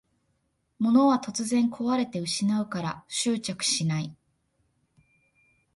[0.79, 4.15] 物は突然こわれて失うから執着しない